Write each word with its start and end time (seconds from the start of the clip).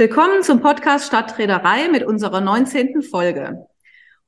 Willkommen 0.00 0.44
zum 0.44 0.60
Podcast 0.60 1.06
Stadtreederei 1.08 1.88
mit 1.88 2.04
unserer 2.04 2.40
19. 2.40 3.02
Folge. 3.02 3.66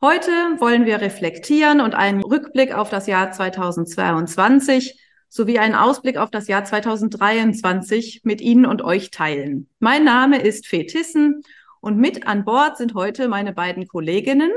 Heute 0.03 0.33
wollen 0.59 0.85
wir 0.85 1.01
reflektieren 1.01 1.81
und 1.81 1.95
einen 1.95 2.25
Rückblick 2.25 2.75
auf 2.75 2.91
das 2.91 3.07
Jahr 3.07 3.31
2022 3.31 5.01
sowie 5.29 5.61
einen 5.61 5.77
Ausblick 5.77 6.17
auf 6.17 6.33
das 6.33 6.49
Jahr 6.49 6.65
2023 6.65 8.23
mit 8.25 8.41
Ihnen 8.41 8.67
und 8.67 8.83
euch 8.83 9.13
teilen. 9.13 9.69
Mein 9.79 10.03
Name 10.03 10.43
ist 10.43 10.67
Fee 10.67 10.87
Tissen 10.87 11.43
und 11.81 11.99
mit 11.99 12.27
an 12.27 12.45
Bord 12.45 12.77
sind 12.77 12.95
heute 12.95 13.29
meine 13.29 13.53
beiden 13.53 13.87
Kolleginnen. 13.87 14.51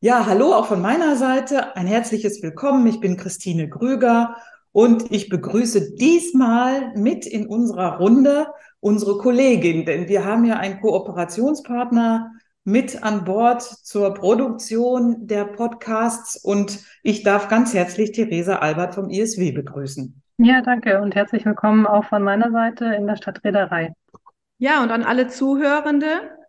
Ja, 0.00 0.24
hallo 0.24 0.54
auch 0.54 0.68
von 0.68 0.80
meiner 0.80 1.16
Seite. 1.16 1.76
Ein 1.76 1.86
herzliches 1.86 2.42
Willkommen. 2.42 2.86
Ich 2.86 2.98
bin 2.98 3.18
Christine 3.18 3.68
Grüger 3.68 4.36
und 4.72 5.12
ich 5.12 5.28
begrüße 5.28 5.96
diesmal 5.96 6.94
mit 6.94 7.26
in 7.26 7.46
unserer 7.46 7.98
Runde 7.98 8.46
unsere 8.86 9.18
Kollegin, 9.18 9.84
denn 9.84 10.06
wir 10.06 10.24
haben 10.24 10.44
ja 10.44 10.58
einen 10.58 10.80
Kooperationspartner 10.80 12.30
mit 12.62 13.02
an 13.02 13.24
Bord 13.24 13.60
zur 13.60 14.14
Produktion 14.14 15.26
der 15.26 15.44
Podcasts 15.44 16.36
und 16.36 16.84
ich 17.02 17.24
darf 17.24 17.48
ganz 17.48 17.74
herzlich 17.74 18.12
Theresa 18.12 18.58
Albert 18.58 18.94
vom 18.94 19.10
ISW 19.10 19.50
begrüßen. 19.50 20.22
Ja, 20.38 20.62
danke 20.62 21.00
und 21.00 21.16
herzlich 21.16 21.44
willkommen 21.44 21.84
auch 21.84 22.04
von 22.04 22.22
meiner 22.22 22.52
Seite 22.52 22.84
in 22.84 23.08
der 23.08 23.16
Stadtreederei. 23.16 23.92
Ja, 24.58 24.84
und 24.84 24.92
an 24.92 25.02
alle 25.02 25.26
Zuhörende. 25.26 26.06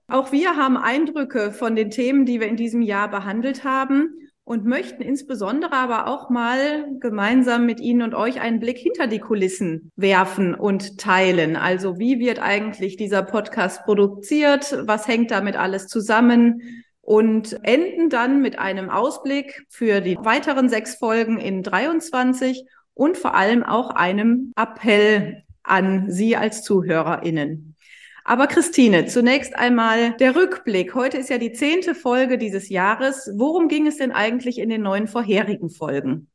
Auch 0.08 0.32
wir 0.32 0.56
haben 0.56 0.78
Eindrücke 0.78 1.52
von 1.52 1.76
den 1.76 1.90
Themen, 1.90 2.28
die 2.28 2.40
wir 2.40 2.48
in 2.48 2.56
diesem 2.56 2.84
Jahr 2.84 3.10
behandelt 3.10 3.64
haben 3.64 4.14
und 4.48 4.64
möchten 4.64 5.04
insbesondere 5.04 5.74
aber 5.74 6.08
auch 6.08 6.30
mal 6.30 6.86
gemeinsam 7.02 7.66
mit 7.66 7.82
Ihnen 7.82 8.02
und 8.02 8.16
euch 8.16 8.40
einen 8.40 8.62
Blick 8.62 8.78
hinter 8.78 9.06
die 9.06 9.20
Kulissen 9.20 9.92
werfen 9.98 10.56
und 10.56 10.98
teilen. 10.98 11.58
Also 11.58 12.00
wie 12.00 12.20
wird 12.20 12.40
eigentlich 12.40 12.96
dieser 12.96 13.24
Podcast 13.24 13.84
produziert? 13.84 14.84
Was 14.86 15.06
hängt 15.06 15.32
damit 15.32 15.58
alles 15.58 15.88
zusammen? 15.88 16.62
Und 17.02 17.60
enden 17.64 18.10
dann 18.10 18.42
mit 18.42 18.58
einem 18.58 18.90
Ausblick 18.90 19.66
für 19.68 20.00
die 20.00 20.16
weiteren 20.16 20.70
sechs 20.70 20.96
Folgen 20.96 21.40
in 21.40 21.62
23 21.62 22.64
und 22.94 23.18
vor 23.18 23.36
allem 23.36 23.64
auch 23.64 23.90
einem 23.90 24.54
Appell 24.56 25.44
an 25.64 26.10
Sie 26.10 26.38
als 26.38 26.64
ZuhörerInnen. 26.64 27.76
Aber 28.30 28.48
Christine, 28.48 29.06
zunächst 29.06 29.56
einmal 29.56 30.18
der 30.18 30.36
Rückblick. 30.36 30.94
Heute 30.96 31.18
ist 31.18 31.30
ja 31.30 31.38
die 31.38 31.54
zehnte 31.54 31.96
Folge 31.96 32.38
dieses 32.38 32.68
Jahres. 32.68 33.32
Worum 33.38 33.70
ging 33.70 33.88
es 33.88 33.96
denn 33.96 34.12
eigentlich 34.12 34.60
in 34.60 34.68
den 34.68 34.82
neun 34.82 35.08
vorherigen 35.08 35.70
Folgen? 35.70 36.28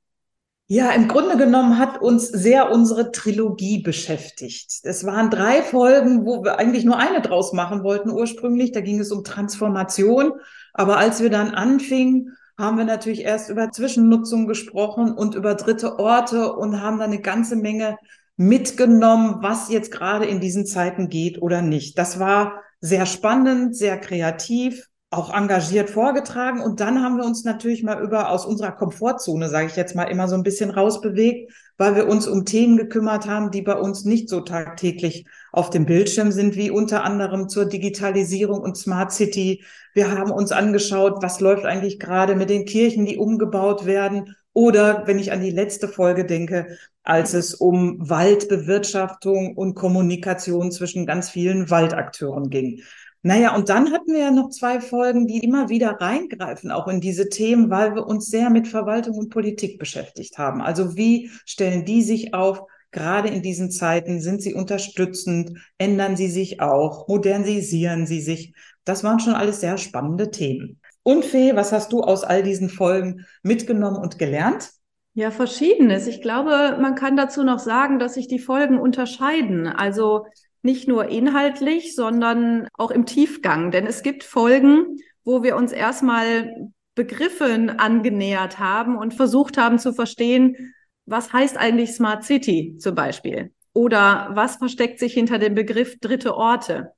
Ja, 0.68 0.92
im 0.92 1.06
Grunde 1.06 1.36
genommen 1.36 1.76
hat 1.76 2.00
uns 2.00 2.28
sehr 2.28 2.70
unsere 2.70 3.12
Trilogie 3.12 3.82
beschäftigt. 3.82 4.80
Es 4.84 5.04
waren 5.04 5.28
drei 5.28 5.60
Folgen, 5.60 6.24
wo 6.24 6.42
wir 6.42 6.58
eigentlich 6.58 6.86
nur 6.86 6.96
eine 6.96 7.20
draus 7.20 7.52
machen 7.52 7.84
wollten 7.84 8.10
ursprünglich. 8.10 8.72
Da 8.72 8.80
ging 8.80 8.98
es 8.98 9.12
um 9.12 9.22
Transformation. 9.22 10.32
Aber 10.72 10.96
als 10.96 11.20
wir 11.20 11.28
dann 11.28 11.50
anfingen, 11.50 12.38
haben 12.56 12.78
wir 12.78 12.86
natürlich 12.86 13.20
erst 13.20 13.50
über 13.50 13.70
Zwischennutzung 13.70 14.46
gesprochen 14.46 15.12
und 15.12 15.34
über 15.34 15.56
dritte 15.56 15.98
Orte 15.98 16.54
und 16.54 16.80
haben 16.80 16.98
da 16.98 17.04
eine 17.04 17.20
ganze 17.20 17.54
Menge 17.54 17.98
mitgenommen, 18.36 19.38
was 19.40 19.68
jetzt 19.70 19.92
gerade 19.92 20.26
in 20.26 20.40
diesen 20.40 20.66
Zeiten 20.66 21.08
geht 21.08 21.40
oder 21.40 21.62
nicht. 21.62 21.98
Das 21.98 22.18
war 22.18 22.62
sehr 22.80 23.06
spannend, 23.06 23.76
sehr 23.76 23.98
kreativ, 23.98 24.88
auch 25.10 25.32
engagiert 25.32 25.90
vorgetragen. 25.90 26.60
Und 26.60 26.80
dann 26.80 27.02
haben 27.02 27.18
wir 27.18 27.24
uns 27.24 27.44
natürlich 27.44 27.82
mal 27.82 28.02
über 28.02 28.30
aus 28.30 28.46
unserer 28.46 28.72
Komfortzone, 28.72 29.50
sage 29.50 29.66
ich 29.66 29.76
jetzt 29.76 29.94
mal, 29.94 30.04
immer 30.04 30.26
so 30.26 30.34
ein 30.34 30.42
bisschen 30.42 30.70
rausbewegt, 30.70 31.52
weil 31.76 31.94
wir 31.94 32.08
uns 32.08 32.26
um 32.26 32.46
Themen 32.46 32.78
gekümmert 32.78 33.26
haben, 33.26 33.50
die 33.50 33.62
bei 33.62 33.74
uns 33.74 34.04
nicht 34.04 34.30
so 34.30 34.40
tagtäglich 34.40 35.26
auf 35.52 35.68
dem 35.68 35.84
Bildschirm 35.84 36.32
sind, 36.32 36.56
wie 36.56 36.70
unter 36.70 37.04
anderem 37.04 37.48
zur 37.48 37.66
Digitalisierung 37.66 38.60
und 38.60 38.76
Smart 38.76 39.12
City. 39.12 39.62
Wir 39.92 40.10
haben 40.10 40.30
uns 40.30 40.50
angeschaut, 40.50 41.22
was 41.22 41.40
läuft 41.40 41.66
eigentlich 41.66 42.00
gerade 42.00 42.34
mit 42.34 42.48
den 42.48 42.64
Kirchen, 42.64 43.04
die 43.04 43.18
umgebaut 43.18 43.84
werden 43.84 44.34
oder 44.52 45.06
wenn 45.06 45.18
ich 45.18 45.32
an 45.32 45.40
die 45.40 45.50
letzte 45.50 45.88
Folge 45.88 46.24
denke, 46.26 46.78
als 47.02 47.34
es 47.34 47.54
um 47.54 47.96
Waldbewirtschaftung 47.98 49.56
und 49.56 49.74
Kommunikation 49.74 50.70
zwischen 50.70 51.06
ganz 51.06 51.30
vielen 51.30 51.70
Waldakteuren 51.70 52.50
ging. 52.50 52.82
Naja, 53.24 53.54
und 53.54 53.68
dann 53.68 53.92
hatten 53.92 54.12
wir 54.12 54.18
ja 54.18 54.30
noch 54.32 54.50
zwei 54.50 54.80
Folgen, 54.80 55.28
die 55.28 55.38
immer 55.38 55.68
wieder 55.68 55.92
reingreifen, 56.00 56.72
auch 56.72 56.88
in 56.88 57.00
diese 57.00 57.28
Themen, 57.28 57.70
weil 57.70 57.94
wir 57.94 58.06
uns 58.06 58.26
sehr 58.26 58.50
mit 58.50 58.66
Verwaltung 58.66 59.16
und 59.16 59.30
Politik 59.30 59.78
beschäftigt 59.78 60.38
haben. 60.38 60.60
Also 60.60 60.96
wie 60.96 61.30
stellen 61.46 61.84
die 61.84 62.02
sich 62.02 62.34
auf? 62.34 62.62
Gerade 62.90 63.28
in 63.28 63.40
diesen 63.40 63.70
Zeiten 63.70 64.20
sind 64.20 64.42
sie 64.42 64.54
unterstützend, 64.54 65.56
ändern 65.78 66.16
sie 66.16 66.28
sich 66.28 66.60
auch, 66.60 67.08
modernisieren 67.08 68.06
sie 68.06 68.20
sich. 68.20 68.54
Das 68.84 69.04
waren 69.04 69.20
schon 69.20 69.34
alles 69.34 69.60
sehr 69.60 69.78
spannende 69.78 70.30
Themen. 70.30 70.81
Und 71.02 71.24
Fee, 71.24 71.56
was 71.56 71.72
hast 71.72 71.92
du 71.92 72.02
aus 72.02 72.24
all 72.24 72.42
diesen 72.42 72.68
Folgen 72.68 73.26
mitgenommen 73.42 73.96
und 73.96 74.18
gelernt? 74.18 74.70
Ja, 75.14 75.30
verschiedenes. 75.30 76.06
Ich 76.06 76.22
glaube, 76.22 76.78
man 76.80 76.94
kann 76.94 77.16
dazu 77.16 77.42
noch 77.42 77.58
sagen, 77.58 77.98
dass 77.98 78.14
sich 78.14 78.28
die 78.28 78.38
Folgen 78.38 78.78
unterscheiden. 78.78 79.66
Also 79.66 80.26
nicht 80.62 80.88
nur 80.88 81.08
inhaltlich, 81.08 81.94
sondern 81.94 82.68
auch 82.74 82.90
im 82.90 83.04
Tiefgang. 83.04 83.70
Denn 83.70 83.86
es 83.86 84.02
gibt 84.02 84.24
Folgen, 84.24 84.96
wo 85.24 85.42
wir 85.42 85.56
uns 85.56 85.72
erstmal 85.72 86.70
Begriffen 86.94 87.70
angenähert 87.70 88.58
haben 88.58 88.96
und 88.96 89.14
versucht 89.14 89.58
haben 89.58 89.78
zu 89.78 89.92
verstehen, 89.92 90.74
was 91.04 91.32
heißt 91.32 91.56
eigentlich 91.56 91.92
Smart 91.92 92.24
City 92.24 92.76
zum 92.78 92.94
Beispiel? 92.94 93.52
Oder 93.74 94.30
was 94.32 94.56
versteckt 94.56 94.98
sich 94.98 95.14
hinter 95.14 95.38
dem 95.38 95.54
Begriff 95.54 95.98
dritte 95.98 96.36
Orte? 96.36 96.92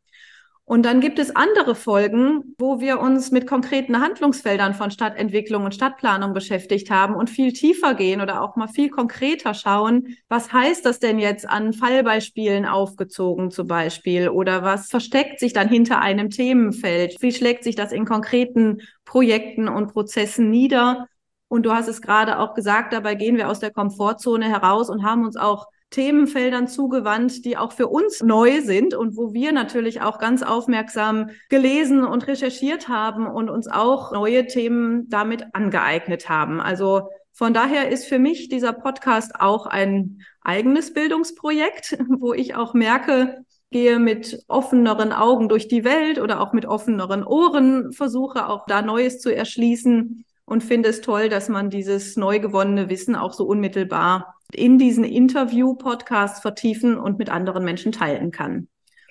Und 0.67 0.87
dann 0.87 1.01
gibt 1.01 1.19
es 1.19 1.37
andere 1.37 1.75
Folgen, 1.75 2.55
wo 2.57 2.81
wir 2.81 2.99
uns 2.99 3.31
mit 3.31 3.47
konkreten 3.47 4.01
Handlungsfeldern 4.01 4.73
von 4.73 4.91
Stadtentwicklung 4.91 5.65
und 5.65 5.75
Stadtplanung 5.75 6.33
beschäftigt 6.33 6.91
haben 6.91 7.15
und 7.15 7.29
viel 7.29 7.53
tiefer 7.53 7.95
gehen 7.95 8.23
oder 8.23 8.41
auch 8.41 8.57
mal 8.57 8.69
viel 8.69 8.89
konkreter 8.89 9.53
schauen, 9.53 10.17
was 10.29 10.55
heißt 10.55 10.87
das 10.87 11.01
denn 11.01 11.19
jetzt 11.19 11.47
an 11.47 11.75
Fallbeispielen 11.75 12.65
aufgezogen 12.65 13.51
zum 13.51 13.67
Beispiel 13.67 14.31
oder 14.31 14.63
was 14.63 14.89
versteckt 14.89 15.39
sich 15.39 15.53
dann 15.53 15.69
hinter 15.69 16.01
einem 16.01 16.31
Themenfeld? 16.31 17.17
Wie 17.21 17.33
schlägt 17.33 17.63
sich 17.63 17.77
das 17.77 17.93
in 17.93 18.07
konkreten 18.07 18.81
Projekten 19.05 19.69
und 19.69 19.93
Prozessen 19.93 20.49
nieder? 20.49 21.09
Und 21.49 21.67
du 21.67 21.73
hast 21.73 21.89
es 21.89 22.01
gerade 22.01 22.39
auch 22.39 22.55
gesagt, 22.55 22.95
dabei 22.95 23.17
gehen 23.17 23.37
wir 23.37 23.51
aus 23.51 23.61
der 23.61 23.71
Komfortzone 23.71 24.49
heraus 24.49 24.89
und 24.89 25.05
haben 25.05 25.27
uns 25.27 25.37
auch 25.37 25.67
Themenfeldern 25.91 26.67
zugewandt, 26.67 27.45
die 27.45 27.57
auch 27.57 27.73
für 27.73 27.87
uns 27.87 28.23
neu 28.23 28.61
sind 28.63 28.95
und 28.95 29.17
wo 29.17 29.33
wir 29.33 29.53
natürlich 29.53 30.01
auch 30.01 30.19
ganz 30.19 30.43
aufmerksam 30.43 31.31
gelesen 31.49 32.05
und 32.05 32.27
recherchiert 32.27 32.89
haben 32.89 33.27
und 33.27 33.49
uns 33.49 33.69
auch 33.69 34.13
neue 34.13 34.47
Themen 34.47 35.09
damit 35.09 35.47
angeeignet 35.55 36.29
haben. 36.29 36.61
Also 36.61 37.09
von 37.33 37.55
daher 37.55 37.91
ist 37.91 38.07
für 38.07 38.19
mich 38.19 38.49
dieser 38.49 38.73
Podcast 38.73 39.41
auch 39.41 39.67
ein 39.67 40.23
eigenes 40.43 40.93
Bildungsprojekt, 40.93 41.99
wo 42.19 42.33
ich 42.33 42.55
auch 42.55 42.75
merke, 42.75 43.45
gehe 43.71 43.99
mit 43.99 44.45
offeneren 44.47 45.13
Augen 45.13 45.49
durch 45.49 45.67
die 45.67 45.85
Welt 45.85 46.21
oder 46.21 46.41
auch 46.41 46.53
mit 46.53 46.65
offeneren 46.65 47.25
Ohren, 47.25 47.93
versuche 47.93 48.49
auch 48.49 48.67
da 48.67 48.83
Neues 48.83 49.19
zu 49.19 49.35
erschließen 49.35 50.25
und 50.45 50.63
finde 50.63 50.91
es 50.91 51.01
toll, 51.01 51.29
dass 51.29 51.49
man 51.49 51.71
dieses 51.71 52.17
neu 52.17 52.39
gewonnene 52.39 52.89
Wissen 52.89 53.17
auch 53.17 53.33
so 53.33 53.45
unmittelbar 53.45 54.37
in 54.55 54.79
diesen 54.79 55.05
Interview-Podcasts 55.05 56.41
vertiefen 56.41 56.99
und 56.99 57.19
mit 57.19 57.31
anderen 57.31 57.65
Menschen 57.65 57.93
teilen 57.93 58.31
kann. 58.31 58.69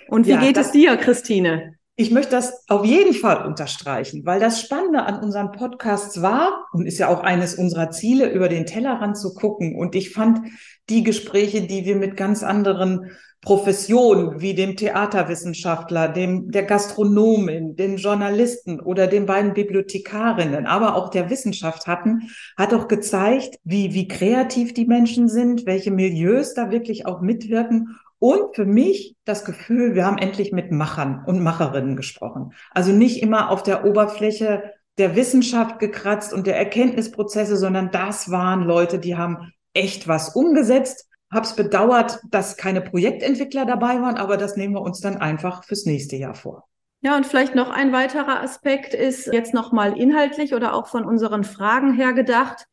Und 0.08 0.28
wie 0.28 0.32
ja, 0.32 0.40
geht 0.40 0.58
es 0.58 0.72
dir, 0.72 0.98
Christine? 0.98 1.76
Ich 1.96 2.10
möchte 2.10 2.32
das 2.32 2.68
auf 2.70 2.86
jeden 2.86 3.14
Fall 3.14 3.46
unterstreichen, 3.46 4.26
weil 4.26 4.40
das 4.40 4.60
Spannende 4.60 5.04
an 5.04 5.20
unseren 5.20 5.52
Podcasts 5.52 6.22
war 6.24 6.66
und 6.72 6.88
ist 6.88 6.98
ja 6.98 7.08
auch 7.08 7.20
eines 7.20 7.56
unserer 7.56 7.92
Ziele, 7.92 8.32
über 8.32 8.50
den 8.50 8.66
Tellerrand 8.66 9.16
zu 9.16 9.36
gucken. 9.36 9.76
Und 9.76 9.94
ich 9.94 10.12
fand 10.12 10.40
die 10.90 11.04
Gespräche, 11.04 11.62
die 11.68 11.86
wir 11.86 11.96
mit 11.96 12.18
ganz 12.18 12.42
anderen 12.42 13.12
Profession 13.44 14.40
wie 14.40 14.54
dem 14.54 14.78
Theaterwissenschaftler, 14.78 16.08
dem, 16.08 16.50
der 16.50 16.64
Gastronomin, 16.64 17.76
den 17.76 17.98
Journalisten 17.98 18.80
oder 18.80 19.08
den 19.08 19.26
beiden 19.26 19.54
Bibliothekarinnen, 19.54 20.66
aber 20.66 20.96
auch 20.96 21.10
der 21.10 21.30
Wissenschaft 21.30 21.86
hatten, 21.86 22.30
hat 22.58 22.74
auch 22.74 22.88
gezeigt, 22.88 23.60
wie, 23.64 23.94
wie 23.94 24.08
kreativ 24.08 24.74
die 24.74 24.86
Menschen 24.86 25.28
sind, 25.28 25.66
welche 25.66 25.92
Milieus 25.92 26.54
da 26.54 26.72
wirklich 26.72 27.06
auch 27.06 27.22
mitwirken 27.22 27.98
und 28.18 28.56
für 28.56 28.66
mich 28.66 29.18
das 29.26 29.44
Gefühl, 29.44 29.96
wir 29.96 30.06
haben 30.06 30.18
endlich 30.18 30.54
mit 30.54 30.72
Machern 30.72 31.24
und 31.26 31.44
Macherinnen 31.44 31.98
gesprochen. 31.98 32.54
Also 32.72 32.94
nicht 32.94 33.22
immer 33.22 33.50
auf 33.50 33.64
der 33.64 33.84
Oberfläche 33.84 34.64
der 34.98 35.18
Wissenschaft 35.18 35.80
gekratzt 35.80 36.34
und 36.34 36.48
der 36.48 36.58
Erkenntnisprozesse, 36.58 37.58
sondern 37.58 37.92
das 37.92 38.32
waren 38.32 38.64
Leute, 38.64 39.00
die 39.00 39.18
haben 39.18 39.52
echt 39.74 40.08
was 40.08 40.30
umgesetzt 40.30 41.10
habe 41.34 41.46
es 41.46 41.56
bedauert, 41.56 42.20
dass 42.30 42.58
keine 42.58 42.82
Projektentwickler 42.82 43.66
dabei 43.66 44.02
waren, 44.02 44.18
aber 44.18 44.38
das 44.38 44.56
nehmen 44.56 44.76
wir 44.76 44.82
uns 44.82 45.02
dann 45.02 45.18
einfach 45.18 45.64
fürs 45.64 45.86
nächste 45.86 46.16
Jahr 46.16 46.36
vor. 46.36 46.68
Ja, 47.02 47.18
und 47.18 47.26
vielleicht 47.26 47.56
noch 47.56 47.70
ein 47.70 47.92
weiterer 47.92 48.42
Aspekt 48.42 48.94
ist 48.94 49.28
jetzt 49.28 49.54
nochmal 49.54 49.98
inhaltlich 49.98 50.54
oder 50.54 50.74
auch 50.74 50.88
von 50.88 51.04
unseren 51.04 51.44
Fragen 51.44 51.94
her 51.94 52.14
gedacht. 52.14 52.66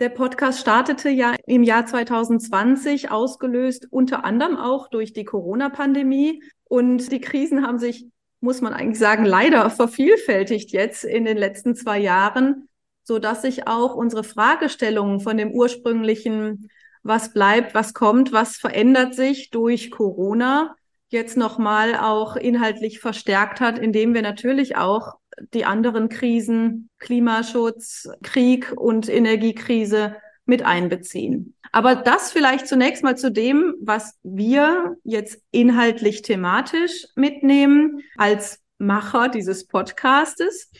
Der 0.00 0.08
Podcast 0.08 0.60
startete 0.60 1.10
ja 1.10 1.34
im 1.46 1.62
Jahr 1.62 1.84
2020, 1.84 3.10
ausgelöst 3.10 3.86
unter 3.90 4.24
anderem 4.24 4.56
auch 4.56 4.88
durch 4.88 5.12
die 5.12 5.24
Corona-Pandemie. 5.24 6.42
Und 6.64 7.12
die 7.12 7.20
Krisen 7.20 7.66
haben 7.66 7.78
sich 7.78 8.08
muss 8.44 8.60
man 8.60 8.74
eigentlich 8.74 8.98
sagen, 8.98 9.24
leider 9.24 9.70
vervielfältigt 9.70 10.70
jetzt 10.70 11.02
in 11.02 11.24
den 11.24 11.38
letzten 11.38 11.74
zwei 11.74 11.98
Jahren, 11.98 12.68
so 13.02 13.18
dass 13.18 13.42
sich 13.42 13.66
auch 13.66 13.94
unsere 13.94 14.22
Fragestellungen 14.22 15.20
von 15.20 15.38
dem 15.38 15.50
ursprünglichen, 15.50 16.68
was 17.04 17.32
bleibt, 17.32 17.74
was 17.74 17.94
kommt, 17.94 18.32
was 18.32 18.56
verändert 18.56 19.14
sich 19.14 19.50
durch 19.50 19.90
Corona, 19.90 20.74
jetzt 21.08 21.36
nochmal 21.36 21.94
auch 21.94 22.34
inhaltlich 22.34 22.98
verstärkt 22.98 23.60
hat, 23.60 23.78
indem 23.78 24.14
wir 24.14 24.22
natürlich 24.22 24.76
auch 24.76 25.14
die 25.52 25.64
anderen 25.64 26.08
Krisen, 26.08 26.90
Klimaschutz, 26.98 28.08
Krieg 28.22 28.72
und 28.76 29.08
Energiekrise 29.08 30.16
mit 30.46 30.64
einbeziehen. 30.64 31.54
Aber 31.72 31.94
das 31.94 32.30
vielleicht 32.30 32.66
zunächst 32.66 33.02
mal 33.02 33.16
zu 33.16 33.30
dem, 33.30 33.74
was 33.80 34.18
wir 34.22 34.96
jetzt 35.04 35.40
inhaltlich 35.50 36.22
thematisch 36.22 37.06
mitnehmen 37.16 38.00
als 38.16 38.60
Macher 38.78 39.28
dieses 39.28 39.66
Podcastes. 39.66 40.70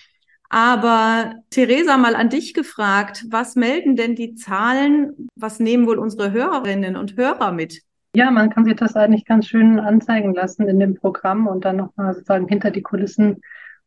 Aber 0.54 1.34
Theresa, 1.50 1.96
mal 1.96 2.14
an 2.14 2.28
dich 2.28 2.54
gefragt, 2.54 3.24
was 3.28 3.56
melden 3.56 3.96
denn 3.96 4.14
die 4.14 4.36
Zahlen? 4.36 5.28
Was 5.34 5.58
nehmen 5.58 5.88
wohl 5.88 5.98
unsere 5.98 6.30
Hörerinnen 6.30 6.94
und 6.94 7.16
Hörer 7.16 7.50
mit? 7.50 7.82
Ja, 8.14 8.30
man 8.30 8.50
kann 8.50 8.64
sich 8.64 8.76
das 8.76 8.94
eigentlich 8.94 9.24
ganz 9.24 9.48
schön 9.48 9.80
anzeigen 9.80 10.32
lassen 10.32 10.68
in 10.68 10.78
dem 10.78 10.94
Programm 10.94 11.48
und 11.48 11.64
dann 11.64 11.78
nochmal 11.78 12.14
sozusagen 12.14 12.46
hinter 12.46 12.70
die 12.70 12.82
Kulissen 12.82 13.40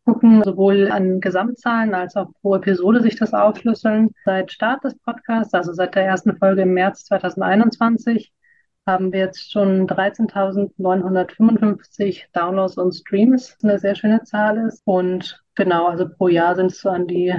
gucken, 0.03 0.43
sowohl 0.43 0.91
an 0.91 1.21
Gesamtzahlen 1.21 1.93
als 1.93 2.17
auch 2.17 2.33
pro 2.41 2.55
Episode 2.55 3.01
sich 3.01 3.15
das 3.15 3.33
aufschlüsseln. 3.33 4.09
Seit 4.25 4.51
Start 4.51 4.83
des 4.83 4.97
Podcasts, 4.97 5.53
also 5.53 5.71
seit 5.71 5.95
der 5.95 6.03
ersten 6.03 6.35
Folge 6.35 6.63
im 6.63 6.73
März 6.73 7.05
2021, 7.05 8.33
haben 8.85 9.13
wir 9.13 9.21
jetzt 9.21 9.53
schon 9.53 9.87
13.955 9.87 12.23
Downloads 12.33 12.77
und 12.77 12.91
Streams, 12.91 13.55
was 13.55 13.63
eine 13.63 13.79
sehr 13.79 13.95
schöne 13.95 14.23
Zahl 14.23 14.57
ist. 14.67 14.81
Und 14.83 15.41
genau, 15.57 15.87
also 15.87 16.07
pro 16.07 16.29
Jahr 16.29 16.55
sind 16.55 16.71
es 16.71 16.79
so 16.79 16.89
an 16.89 17.07
die 17.07 17.35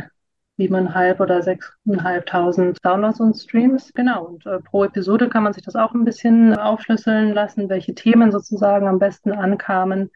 siebeneinhalb 0.59 1.21
oder 1.21 1.41
sechseinhalbtausend 1.43 2.79
Downloads 2.85 3.21
und 3.21 3.35
Streams. 3.35 3.93
Genau. 3.95 4.25
Und 4.27 4.45
äh, 4.45 4.59
pro 4.59 4.85
Episode 4.85 5.29
kann 5.29 5.45
man 5.45 5.53
sich 5.55 5.63
das 5.63 5.77
auch 5.77 5.95
ein 5.95 6.05
bisschen 6.05 6.55
aufschlüsseln 6.55 7.33
lassen, 7.33 7.69
welche 7.69 7.95
Themen 7.95 8.33
sozusagen 8.33 8.89
am 8.89 8.99
besten 8.99 9.33
ankamen. 9.33 10.11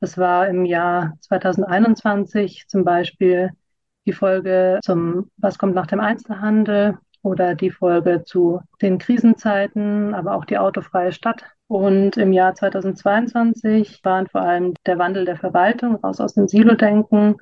Das 0.00 0.16
war 0.16 0.48
im 0.48 0.64
Jahr 0.64 1.18
2021 1.20 2.66
zum 2.68 2.84
Beispiel 2.84 3.50
die 4.06 4.12
Folge 4.12 4.78
zum 4.84 5.30
Was 5.36 5.58
kommt 5.58 5.74
nach 5.74 5.88
dem 5.88 6.00
Einzelhandel 6.00 6.98
oder 7.22 7.56
die 7.56 7.72
Folge 7.72 8.22
zu 8.24 8.60
den 8.80 8.98
Krisenzeiten, 8.98 10.14
aber 10.14 10.34
auch 10.34 10.44
die 10.44 10.58
autofreie 10.58 11.12
Stadt. 11.12 11.44
Und 11.66 12.16
im 12.16 12.32
Jahr 12.32 12.54
2022 12.54 14.00
waren 14.04 14.28
vor 14.28 14.42
allem 14.42 14.74
der 14.86 14.98
Wandel 14.98 15.24
der 15.24 15.36
Verwaltung, 15.36 15.96
raus 15.96 16.20
aus 16.20 16.34
dem 16.34 16.46
Silo-Denken, 16.46 17.36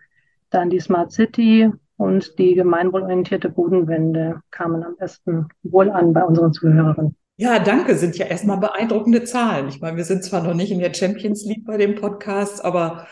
dann 0.57 0.71
die 0.71 0.81
Smart 0.81 1.13
City 1.13 1.71
und 1.97 2.39
die 2.39 2.55
gemeinwohlorientierte 2.55 3.51
Bodenwende 3.51 4.41
kamen 4.51 4.83
am 4.83 4.97
besten 4.97 5.49
wohl 5.63 5.91
an 5.91 6.13
bei 6.13 6.25
unseren 6.25 6.53
Zuhörern. 6.53 7.15
Ja, 7.37 7.59
danke, 7.59 7.97
sind 7.97 8.17
ja 8.17 8.27
erstmal 8.27 8.59
beeindruckende 8.59 9.25
Zahlen. 9.25 9.69
Ich 9.69 9.81
meine, 9.81 9.99
wir 9.99 10.05
sind 10.05 10.25
zwar 10.25 10.43
noch 10.43 10.55
nicht 10.55 10.73
in 10.73 10.79
der 10.79 10.95
Champions 10.95 11.45
League 11.45 11.67
bei 11.67 11.77
dem 11.77 11.95
Podcast, 11.95 12.65
aber 12.65 13.07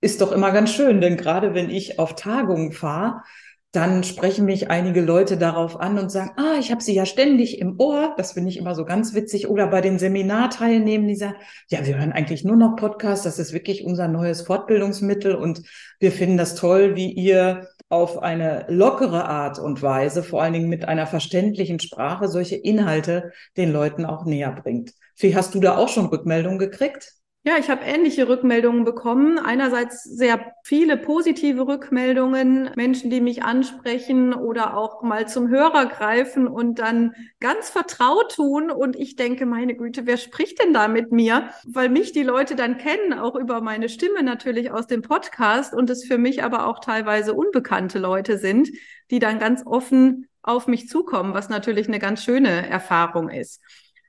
ist 0.00 0.20
doch 0.20 0.32
immer 0.32 0.50
ganz 0.50 0.72
schön, 0.72 1.00
denn 1.00 1.16
gerade 1.16 1.54
wenn 1.54 1.70
ich 1.70 1.98
auf 1.98 2.16
Tagungen 2.16 2.72
fahre, 2.72 3.22
dann 3.72 4.02
sprechen 4.02 4.46
mich 4.46 4.70
einige 4.70 5.02
Leute 5.02 5.36
darauf 5.36 5.78
an 5.78 5.98
und 5.98 6.10
sagen, 6.10 6.32
ah, 6.36 6.56
ich 6.58 6.70
habe 6.70 6.82
sie 6.82 6.94
ja 6.94 7.04
ständig 7.04 7.60
im 7.60 7.78
Ohr. 7.78 8.14
Das 8.16 8.32
finde 8.32 8.48
ich 8.48 8.56
immer 8.56 8.74
so 8.74 8.86
ganz 8.86 9.12
witzig. 9.12 9.48
Oder 9.48 9.66
bei 9.66 9.82
den 9.82 9.98
Seminarteilnehmern, 9.98 11.06
die 11.06 11.16
sagen, 11.16 11.36
ja, 11.68 11.84
wir 11.86 11.98
hören 11.98 12.12
eigentlich 12.12 12.44
nur 12.44 12.56
noch 12.56 12.76
Podcasts. 12.76 13.24
Das 13.24 13.38
ist 13.38 13.52
wirklich 13.52 13.84
unser 13.84 14.08
neues 14.08 14.42
Fortbildungsmittel 14.42 15.34
und 15.34 15.62
wir 16.00 16.12
finden 16.12 16.38
das 16.38 16.54
toll, 16.54 16.96
wie 16.96 17.12
ihr 17.12 17.68
auf 17.90 18.22
eine 18.22 18.64
lockere 18.68 19.26
Art 19.26 19.58
und 19.58 19.82
Weise, 19.82 20.22
vor 20.22 20.42
allen 20.42 20.52
Dingen 20.54 20.68
mit 20.68 20.86
einer 20.86 21.06
verständlichen 21.06 21.80
Sprache, 21.80 22.28
solche 22.28 22.56
Inhalte 22.56 23.32
den 23.56 23.72
Leuten 23.72 24.06
auch 24.06 24.24
näher 24.24 24.52
bringt. 24.52 24.92
Wie 25.16 25.36
hast 25.36 25.54
du 25.54 25.60
da 25.60 25.76
auch 25.76 25.88
schon 25.88 26.06
Rückmeldungen 26.06 26.58
gekriegt? 26.58 27.17
Ja, 27.48 27.56
ich 27.56 27.70
habe 27.70 27.82
ähnliche 27.82 28.28
Rückmeldungen 28.28 28.84
bekommen. 28.84 29.38
Einerseits 29.38 30.04
sehr 30.04 30.52
viele 30.64 30.98
positive 30.98 31.66
Rückmeldungen, 31.66 32.68
Menschen, 32.76 33.08
die 33.08 33.22
mich 33.22 33.42
ansprechen 33.42 34.34
oder 34.34 34.76
auch 34.76 35.00
mal 35.00 35.26
zum 35.26 35.48
Hörer 35.48 35.86
greifen 35.86 36.46
und 36.46 36.78
dann 36.78 37.14
ganz 37.40 37.70
vertraut 37.70 38.34
tun. 38.34 38.70
Und 38.70 38.96
ich 38.96 39.16
denke, 39.16 39.46
meine 39.46 39.76
Güte, 39.76 40.04
wer 40.04 40.18
spricht 40.18 40.62
denn 40.62 40.74
da 40.74 40.88
mit 40.88 41.10
mir? 41.10 41.48
Weil 41.66 41.88
mich 41.88 42.12
die 42.12 42.22
Leute 42.22 42.54
dann 42.54 42.76
kennen, 42.76 43.14
auch 43.14 43.34
über 43.34 43.62
meine 43.62 43.88
Stimme 43.88 44.22
natürlich 44.22 44.70
aus 44.70 44.86
dem 44.86 45.00
Podcast 45.00 45.72
und 45.72 45.88
es 45.88 46.04
für 46.04 46.18
mich 46.18 46.44
aber 46.44 46.66
auch 46.66 46.80
teilweise 46.80 47.32
unbekannte 47.32 47.98
Leute 47.98 48.36
sind, 48.36 48.68
die 49.10 49.20
dann 49.20 49.38
ganz 49.38 49.62
offen 49.64 50.28
auf 50.42 50.66
mich 50.66 50.86
zukommen, 50.86 51.32
was 51.32 51.48
natürlich 51.48 51.88
eine 51.88 51.98
ganz 51.98 52.22
schöne 52.22 52.68
Erfahrung 52.68 53.30
ist. 53.30 53.62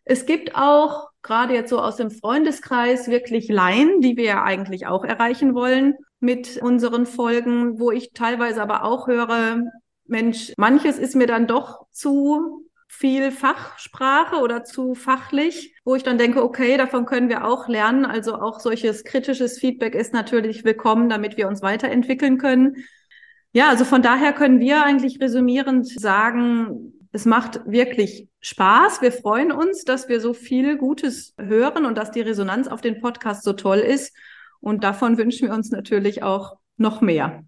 Es 0.04 0.26
gibt 0.26 0.56
auch 0.56 1.09
gerade 1.22 1.54
jetzt 1.54 1.70
so 1.70 1.80
aus 1.80 1.98
dem 1.98 2.12
Freundeskreis 2.12 3.08
wirklich 3.08 3.48
Laien, 3.50 4.02
die 4.02 4.18
wir 4.18 4.26
ja 4.26 4.44
eigentlich 4.44 4.88
auch 4.88 5.04
erreichen 5.04 5.54
wollen 5.54 5.96
mit 6.20 6.58
unseren 6.62 7.06
Folgen, 7.06 7.80
wo 7.80 7.92
ich 7.92 8.12
teilweise 8.14 8.62
aber 8.62 8.84
auch 8.84 9.08
höre, 9.08 9.62
Mensch, 10.06 10.54
manches 10.58 10.98
ist 10.98 11.16
mir 11.16 11.28
dann 11.28 11.48
doch 11.48 11.86
zu 11.92 12.66
viel 12.88 13.32
Fachsprache 13.32 14.38
oder 14.38 14.64
zu 14.64 14.96
fachlich, 14.96 15.76
wo 15.86 15.96
ich 15.96 16.04
dann 16.04 16.18
denke, 16.18 16.44
okay, 16.44 16.76
davon 16.76 17.06
können 17.06 17.30
wir 17.30 17.46
auch 17.46 17.68
lernen. 17.68 18.04
Also 18.04 18.34
auch 18.36 18.60
solches 18.60 19.04
kritisches 19.04 19.60
Feedback 19.60 19.94
ist 19.94 20.12
natürlich 20.12 20.66
willkommen, 20.66 21.08
damit 21.08 21.38
wir 21.38 21.48
uns 21.48 21.62
weiterentwickeln 21.62 22.40
können. 22.40 22.78
Ja, 23.52 23.70
also 23.70 23.86
von 23.86 24.02
daher 24.02 24.34
können 24.34 24.60
wir 24.60 24.84
eigentlich 24.84 25.22
resümierend 25.22 25.88
sagen, 25.88 26.99
es 27.12 27.26
macht 27.26 27.62
wirklich 27.66 28.28
Spaß. 28.42 29.02
Wir 29.02 29.12
freuen 29.12 29.52
uns, 29.52 29.84
dass 29.84 30.10
wir 30.10 30.22
so 30.22 30.34
viel 30.34 30.78
Gutes 30.78 31.34
hören 31.40 31.86
und 31.86 31.98
dass 31.98 32.12
die 32.12 32.22
Resonanz 32.22 32.68
auf 32.68 32.82
den 32.82 33.02
Podcast 33.02 33.44
so 33.44 33.54
toll 33.54 33.80
ist. 33.80 34.16
Und 34.62 34.84
davon 34.84 35.18
wünschen 35.18 35.48
wir 35.48 35.56
uns 35.56 35.72
natürlich 35.72 36.22
auch 36.22 36.58
noch 36.78 37.02
mehr. 37.02 37.44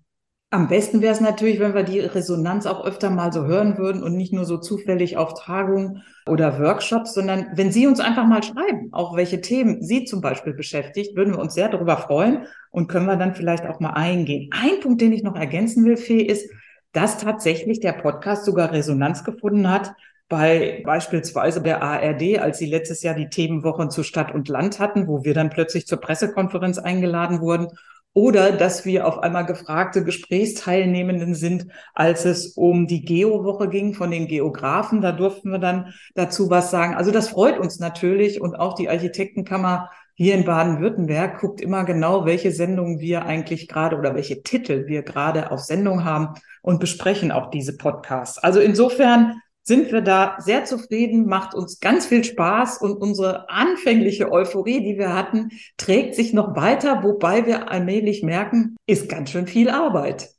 Am 0.53 0.67
besten 0.67 1.01
wäre 1.01 1.13
es 1.13 1.21
natürlich, 1.21 1.61
wenn 1.61 1.73
wir 1.73 1.83
die 1.83 2.01
Resonanz 2.01 2.65
auch 2.65 2.83
öfter 2.83 3.09
mal 3.09 3.31
so 3.31 3.45
hören 3.45 3.77
würden 3.77 4.03
und 4.03 4.17
nicht 4.17 4.33
nur 4.33 4.43
so 4.43 4.57
zufällig 4.57 5.15
auf 5.15 5.33
Tagungen 5.41 6.03
oder 6.27 6.59
Workshops, 6.59 7.13
sondern 7.13 7.47
wenn 7.53 7.71
Sie 7.71 7.87
uns 7.87 8.01
einfach 8.01 8.27
mal 8.27 8.43
schreiben, 8.43 8.89
auch 8.91 9.15
welche 9.15 9.39
Themen 9.39 9.81
Sie 9.81 10.03
zum 10.03 10.19
Beispiel 10.19 10.53
beschäftigt, 10.53 11.15
würden 11.15 11.35
wir 11.35 11.39
uns 11.39 11.53
sehr 11.53 11.69
darüber 11.69 11.95
freuen 11.95 12.47
und 12.69 12.89
können 12.89 13.05
wir 13.05 13.15
dann 13.15 13.33
vielleicht 13.33 13.65
auch 13.65 13.79
mal 13.79 13.91
eingehen. 13.91 14.49
Ein 14.51 14.81
Punkt, 14.81 14.99
den 14.99 15.13
ich 15.13 15.23
noch 15.23 15.37
ergänzen 15.37 15.85
will, 15.85 15.95
Fee, 15.95 16.21
ist, 16.21 16.49
dass 16.93 17.17
tatsächlich 17.17 17.79
der 17.79 17.93
Podcast 17.93 18.45
sogar 18.45 18.71
Resonanz 18.71 19.23
gefunden 19.23 19.69
hat 19.69 19.93
bei 20.31 20.81
beispielsweise 20.85 21.61
der 21.61 21.83
ARD, 21.83 22.39
als 22.39 22.57
sie 22.57 22.65
letztes 22.65 23.03
Jahr 23.03 23.15
die 23.15 23.29
Themenwochen 23.29 23.91
zu 23.91 24.01
Stadt 24.01 24.33
und 24.33 24.47
Land 24.47 24.79
hatten, 24.79 25.07
wo 25.07 25.25
wir 25.25 25.33
dann 25.33 25.49
plötzlich 25.49 25.87
zur 25.87 25.99
Pressekonferenz 25.99 26.77
eingeladen 26.77 27.41
wurden. 27.41 27.67
Oder 28.13 28.51
dass 28.51 28.85
wir 28.85 29.07
auf 29.07 29.19
einmal 29.19 29.45
gefragte 29.45 30.03
Gesprächsteilnehmenden 30.03 31.35
sind, 31.35 31.67
als 31.93 32.25
es 32.25 32.47
um 32.55 32.87
die 32.87 33.03
Geowoche 33.03 33.69
ging 33.69 33.93
von 33.93 34.09
den 34.11 34.27
Geografen. 34.27 35.01
Da 35.01 35.11
durften 35.11 35.51
wir 35.51 35.59
dann 35.59 35.93
dazu 36.13 36.49
was 36.49 36.71
sagen. 36.71 36.95
Also 36.95 37.11
das 37.11 37.29
freut 37.29 37.57
uns 37.57 37.79
natürlich 37.79 38.41
und 38.41 38.55
auch 38.55 38.75
die 38.75 38.89
Architektenkammer 38.89 39.89
hier 40.21 40.35
in 40.35 40.45
Baden-Württemberg 40.45 41.39
guckt 41.39 41.61
immer 41.61 41.83
genau, 41.83 42.25
welche 42.25 42.51
Sendungen 42.51 42.99
wir 42.99 43.25
eigentlich 43.25 43.67
gerade 43.67 43.97
oder 43.97 44.13
welche 44.13 44.43
Titel 44.43 44.85
wir 44.85 45.01
gerade 45.01 45.49
auf 45.49 45.61
Sendung 45.61 46.05
haben 46.05 46.35
und 46.61 46.79
besprechen 46.79 47.31
auch 47.31 47.49
diese 47.49 47.75
Podcasts. 47.75 48.37
Also 48.37 48.59
insofern 48.59 49.41
sind 49.63 49.91
wir 49.91 50.01
da 50.01 50.35
sehr 50.37 50.63
zufrieden, 50.63 51.25
macht 51.25 51.55
uns 51.55 51.79
ganz 51.79 52.05
viel 52.05 52.23
Spaß 52.23 52.77
und 52.83 52.97
unsere 52.97 53.49
anfängliche 53.49 54.31
Euphorie, 54.31 54.83
die 54.83 54.99
wir 54.99 55.11
hatten, 55.15 55.49
trägt 55.77 56.13
sich 56.13 56.33
noch 56.33 56.55
weiter, 56.55 57.01
wobei 57.01 57.47
wir 57.47 57.71
allmählich 57.71 58.21
merken, 58.21 58.75
ist 58.85 59.09
ganz 59.09 59.31
schön 59.31 59.47
viel 59.47 59.71
Arbeit. 59.71 60.29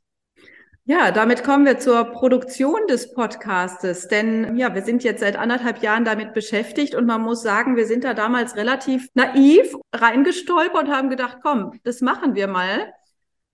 Ja, 0.85 1.11
damit 1.11 1.45
kommen 1.45 1.65
wir 1.65 1.79
zur 1.79 2.03
Produktion 2.03 2.87
des 2.89 3.13
Podcastes, 3.13 4.09
denn 4.09 4.57
ja, 4.57 4.75
wir 4.75 4.81
sind 4.81 5.01
jetzt 5.05 5.21
seit 5.21 5.37
anderthalb 5.37 5.81
Jahren 5.81 6.03
damit 6.03 6.33
beschäftigt 6.33 6.93
und 6.93 7.05
man 7.05 7.21
muss 7.21 7.41
sagen, 7.41 7.77
wir 7.77 7.85
sind 7.87 8.03
da 8.03 8.13
damals 8.13 8.57
relativ 8.57 9.07
naiv 9.13 9.73
reingestolpert 9.93 10.83
und 10.83 10.91
haben 10.93 11.09
gedacht, 11.09 11.37
komm, 11.41 11.79
das 11.85 12.01
machen 12.01 12.35
wir 12.35 12.47
mal. 12.47 12.91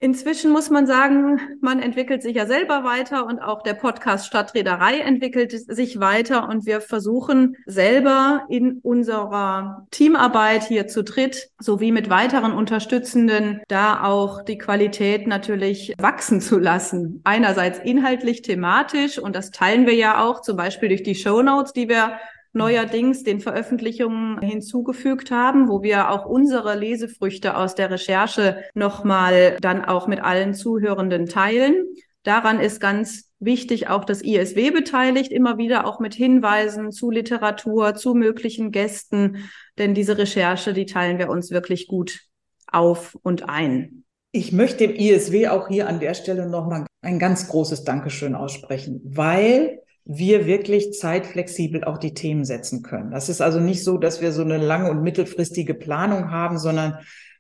Inzwischen 0.01 0.51
muss 0.51 0.69
man 0.69 0.87
sagen, 0.87 1.41
man 1.59 1.81
entwickelt 1.81 2.23
sich 2.23 2.37
ja 2.37 2.45
selber 2.45 2.85
weiter 2.85 3.25
und 3.25 3.39
auch 3.39 3.61
der 3.63 3.73
Podcast 3.73 4.27
Stadtreederei 4.27 4.99
entwickelt 4.99 5.51
sich 5.51 5.99
weiter 5.99 6.47
und 6.47 6.65
wir 6.65 6.79
versuchen 6.79 7.57
selber 7.65 8.45
in 8.47 8.79
unserer 8.81 9.85
Teamarbeit 9.91 10.63
hier 10.63 10.87
zu 10.87 11.03
dritt 11.03 11.49
sowie 11.59 11.91
mit 11.91 12.09
weiteren 12.09 12.53
Unterstützenden 12.53 13.59
da 13.67 14.05
auch 14.05 14.41
die 14.41 14.57
Qualität 14.57 15.27
natürlich 15.27 15.93
wachsen 15.97 16.39
zu 16.39 16.59
lassen. 16.59 17.19
Einerseits 17.25 17.79
inhaltlich, 17.79 18.41
thematisch 18.41 19.19
und 19.19 19.35
das 19.35 19.51
teilen 19.51 19.85
wir 19.85 19.95
ja 19.95 20.23
auch 20.23 20.41
zum 20.41 20.55
Beispiel 20.55 20.87
durch 20.87 21.03
die 21.03 21.15
Show 21.15 21.41
Notes, 21.41 21.73
die 21.73 21.89
wir 21.89 22.13
neuerdings 22.53 23.23
den 23.23 23.39
Veröffentlichungen 23.39 24.41
hinzugefügt 24.41 25.31
haben, 25.31 25.69
wo 25.69 25.83
wir 25.83 26.09
auch 26.09 26.25
unsere 26.25 26.77
Lesefrüchte 26.77 27.55
aus 27.55 27.75
der 27.75 27.91
Recherche 27.91 28.63
nochmal 28.73 29.57
dann 29.61 29.85
auch 29.85 30.07
mit 30.07 30.21
allen 30.21 30.53
Zuhörenden 30.53 31.27
teilen. 31.27 31.85
Daran 32.23 32.59
ist 32.59 32.79
ganz 32.81 33.31
wichtig 33.39 33.87
auch 33.87 34.03
das 34.03 34.21
ISW 34.21 34.71
beteiligt, 34.71 35.31
immer 35.31 35.57
wieder 35.57 35.85
auch 35.85 35.99
mit 35.99 36.13
Hinweisen 36.13 36.91
zu 36.91 37.09
Literatur, 37.09 37.95
zu 37.95 38.13
möglichen 38.13 38.71
Gästen, 38.71 39.49
denn 39.77 39.93
diese 39.93 40.17
Recherche, 40.17 40.73
die 40.73 40.85
teilen 40.85 41.17
wir 41.17 41.29
uns 41.29 41.51
wirklich 41.51 41.87
gut 41.87 42.19
auf 42.67 43.17
und 43.23 43.47
ein. 43.47 44.03
Ich 44.31 44.51
möchte 44.51 44.87
dem 44.87 44.95
ISW 44.95 45.47
auch 45.47 45.69
hier 45.69 45.87
an 45.87 45.99
der 45.99 46.13
Stelle 46.13 46.47
nochmal 46.47 46.85
ein 47.01 47.17
ganz 47.17 47.47
großes 47.47 47.83
Dankeschön 47.83 48.35
aussprechen, 48.35 49.01
weil 49.03 49.81
wir 50.11 50.47
wirklich 50.47 50.93
zeitflexibel 50.93 51.83
auch 51.83 51.99
die 51.99 52.15
Themen 52.15 52.43
setzen 52.43 52.81
können. 52.81 53.11
Das 53.11 53.29
ist 53.29 53.41
also 53.41 53.59
nicht 53.59 53.83
so, 53.83 53.99
dass 53.99 54.21
wir 54.21 54.31
so 54.31 54.41
eine 54.41 54.57
lange 54.57 54.89
und 54.89 55.03
mittelfristige 55.03 55.75
Planung 55.75 56.31
haben, 56.31 56.57
sondern 56.57 56.97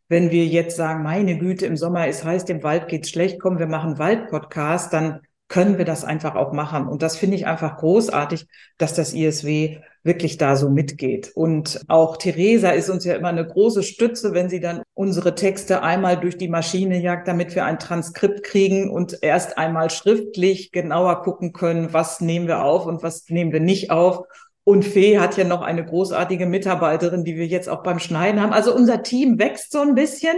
wenn 0.07 0.29
wir 0.29 0.45
jetzt 0.45 0.77
sagen, 0.77 1.01
meine 1.01 1.39
Güte, 1.39 1.65
im 1.65 1.77
Sommer 1.77 2.07
ist 2.07 2.23
heiß, 2.23 2.45
dem 2.45 2.61
Wald 2.61 2.87
geht's 2.87 3.09
schlecht, 3.09 3.39
komm, 3.39 3.57
wir 3.57 3.65
machen 3.65 3.97
Waldpodcast, 3.97 4.93
dann 4.93 5.21
können 5.49 5.77
wir 5.79 5.85
das 5.85 6.05
einfach 6.05 6.35
auch 6.35 6.53
machen. 6.53 6.87
Und 6.87 7.01
das 7.01 7.17
finde 7.17 7.35
ich 7.35 7.47
einfach 7.47 7.77
großartig, 7.77 8.47
dass 8.77 8.93
das 8.93 9.13
ISW 9.13 9.79
wirklich 10.03 10.37
da 10.37 10.55
so 10.55 10.69
mitgeht. 10.69 11.31
Und 11.35 11.81
auch 11.87 12.17
Theresa 12.17 12.69
ist 12.69 12.89
uns 12.89 13.03
ja 13.03 13.15
immer 13.15 13.27
eine 13.29 13.45
große 13.45 13.83
Stütze, 13.83 14.33
wenn 14.33 14.49
sie 14.49 14.61
dann 14.61 14.83
unsere 14.93 15.35
Texte 15.35 15.81
einmal 15.81 16.17
durch 16.17 16.37
die 16.37 16.47
Maschine 16.47 17.01
jagt, 17.01 17.27
damit 17.27 17.55
wir 17.55 17.65
ein 17.65 17.79
Transkript 17.79 18.43
kriegen 18.43 18.89
und 18.89 19.17
erst 19.21 19.57
einmal 19.57 19.89
schriftlich 19.89 20.71
genauer 20.71 21.23
gucken 21.23 21.51
können, 21.51 21.91
was 21.91 22.21
nehmen 22.21 22.47
wir 22.47 22.63
auf 22.63 22.85
und 22.85 23.03
was 23.03 23.27
nehmen 23.29 23.51
wir 23.51 23.59
nicht 23.59 23.91
auf. 23.91 24.25
Und 24.63 24.85
Fee 24.85 25.17
hat 25.17 25.35
ja 25.35 25.45
noch 25.45 25.63
eine 25.63 25.83
großartige 25.83 26.45
Mitarbeiterin, 26.45 27.23
die 27.23 27.35
wir 27.35 27.47
jetzt 27.47 27.67
auch 27.67 27.81
beim 27.81 27.97
Schneiden 27.97 28.39
haben. 28.39 28.53
Also 28.53 28.73
unser 28.73 29.01
Team 29.01 29.39
wächst 29.39 29.71
so 29.71 29.79
ein 29.79 29.95
bisschen. 29.95 30.35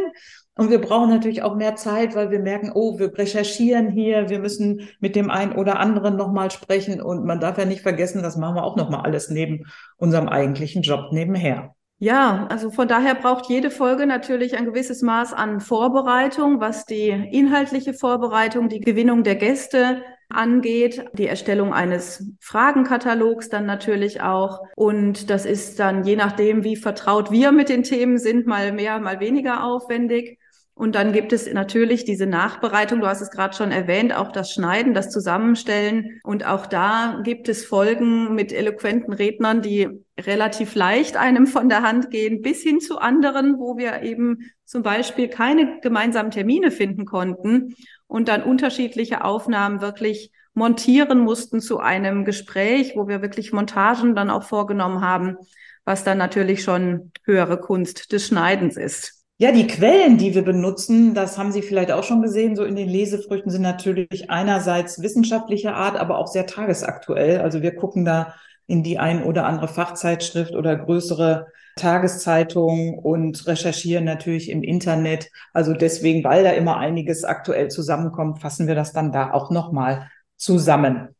Und 0.57 0.69
wir 0.69 0.81
brauchen 0.81 1.09
natürlich 1.09 1.43
auch 1.43 1.55
mehr 1.55 1.75
Zeit, 1.75 2.15
weil 2.15 2.29
wir 2.29 2.39
merken, 2.39 2.71
oh, 2.73 2.99
wir 2.99 3.17
recherchieren 3.17 3.89
hier, 3.89 4.29
wir 4.29 4.39
müssen 4.39 4.89
mit 4.99 5.15
dem 5.15 5.29
einen 5.29 5.53
oder 5.53 5.79
anderen 5.79 6.17
nochmal 6.17 6.51
sprechen. 6.51 7.01
Und 7.01 7.25
man 7.25 7.39
darf 7.39 7.57
ja 7.57 7.65
nicht 7.65 7.81
vergessen, 7.81 8.21
das 8.21 8.35
machen 8.35 8.55
wir 8.55 8.63
auch 8.63 8.75
nochmal 8.75 9.01
alles 9.01 9.29
neben 9.29 9.65
unserem 9.97 10.27
eigentlichen 10.27 10.81
Job 10.81 11.11
nebenher. 11.11 11.73
Ja, 11.99 12.47
also 12.49 12.71
von 12.71 12.87
daher 12.87 13.13
braucht 13.13 13.47
jede 13.47 13.69
Folge 13.69 14.07
natürlich 14.07 14.57
ein 14.57 14.65
gewisses 14.65 15.03
Maß 15.03 15.33
an 15.33 15.61
Vorbereitung, 15.61 16.59
was 16.59 16.85
die 16.85 17.09
inhaltliche 17.09 17.93
Vorbereitung, 17.93 18.69
die 18.69 18.79
Gewinnung 18.79 19.23
der 19.23 19.35
Gäste 19.35 20.01
angeht, 20.27 21.05
die 21.13 21.27
Erstellung 21.27 21.73
eines 21.73 22.25
Fragenkatalogs 22.39 23.49
dann 23.49 23.67
natürlich 23.67 24.21
auch. 24.21 24.61
Und 24.75 25.29
das 25.29 25.45
ist 25.45 25.79
dann 25.79 26.03
je 26.03 26.15
nachdem, 26.15 26.63
wie 26.63 26.75
vertraut 26.75 27.31
wir 27.31 27.51
mit 27.51 27.69
den 27.69 27.83
Themen 27.83 28.17
sind, 28.17 28.47
mal 28.47 28.71
mehr, 28.71 28.99
mal 28.99 29.19
weniger 29.19 29.63
aufwendig. 29.63 30.39
Und 30.73 30.95
dann 30.95 31.13
gibt 31.13 31.33
es 31.33 31.51
natürlich 31.51 32.05
diese 32.05 32.25
Nachbereitung, 32.25 33.01
du 33.01 33.07
hast 33.07 33.21
es 33.21 33.29
gerade 33.29 33.55
schon 33.55 33.71
erwähnt, 33.71 34.15
auch 34.15 34.31
das 34.31 34.51
Schneiden, 34.51 34.93
das 34.93 35.11
Zusammenstellen. 35.11 36.19
Und 36.23 36.45
auch 36.45 36.65
da 36.65 37.21
gibt 37.23 37.49
es 37.49 37.65
Folgen 37.65 38.33
mit 38.33 38.51
eloquenten 38.51 39.13
Rednern, 39.13 39.61
die 39.61 39.89
relativ 40.19 40.73
leicht 40.75 41.17
einem 41.17 41.45
von 41.45 41.69
der 41.69 41.83
Hand 41.83 42.09
gehen, 42.09 42.41
bis 42.41 42.63
hin 42.63 42.79
zu 42.79 42.99
anderen, 42.99 43.59
wo 43.59 43.77
wir 43.77 44.01
eben 44.01 44.51
zum 44.65 44.81
Beispiel 44.81 45.27
keine 45.27 45.79
gemeinsamen 45.81 46.31
Termine 46.31 46.71
finden 46.71 47.05
konnten 47.05 47.75
und 48.07 48.27
dann 48.27 48.41
unterschiedliche 48.41 49.23
Aufnahmen 49.23 49.81
wirklich 49.81 50.31
montieren 50.53 51.19
mussten 51.19 51.61
zu 51.61 51.79
einem 51.79 52.25
Gespräch, 52.25 52.93
wo 52.95 53.07
wir 53.07 53.21
wirklich 53.21 53.53
Montagen 53.53 54.15
dann 54.15 54.29
auch 54.29 54.43
vorgenommen 54.43 55.01
haben, 55.01 55.37
was 55.85 56.03
dann 56.03 56.17
natürlich 56.17 56.63
schon 56.63 57.11
höhere 57.23 57.59
Kunst 57.59 58.11
des 58.11 58.27
Schneidens 58.27 58.77
ist. 58.77 59.20
Ja, 59.41 59.51
die 59.51 59.65
Quellen, 59.65 60.19
die 60.19 60.35
wir 60.35 60.43
benutzen, 60.43 61.15
das 61.15 61.39
haben 61.39 61.51
Sie 61.51 61.63
vielleicht 61.63 61.91
auch 61.91 62.03
schon 62.03 62.21
gesehen, 62.21 62.55
so 62.55 62.63
in 62.63 62.75
den 62.75 62.87
Lesefrüchten 62.87 63.49
sind 63.49 63.63
natürlich 63.63 64.29
einerseits 64.29 65.01
wissenschaftlicher 65.01 65.75
Art, 65.75 65.99
aber 65.99 66.19
auch 66.19 66.27
sehr 66.27 66.45
tagesaktuell. 66.45 67.39
Also 67.41 67.63
wir 67.63 67.73
gucken 67.73 68.05
da 68.05 68.35
in 68.67 68.83
die 68.83 68.99
ein 68.99 69.23
oder 69.23 69.47
andere 69.47 69.67
Fachzeitschrift 69.67 70.53
oder 70.53 70.75
größere 70.75 71.47
Tageszeitung 71.75 72.99
und 72.99 73.47
recherchieren 73.47 74.05
natürlich 74.05 74.47
im 74.51 74.61
Internet. 74.61 75.31
Also 75.53 75.73
deswegen, 75.73 76.23
weil 76.23 76.43
da 76.43 76.51
immer 76.51 76.77
einiges 76.77 77.23
aktuell 77.23 77.69
zusammenkommt, 77.69 78.43
fassen 78.43 78.67
wir 78.67 78.75
das 78.75 78.93
dann 78.93 79.11
da 79.11 79.31
auch 79.31 79.49
nochmal 79.49 80.07
zusammen. 80.35 81.15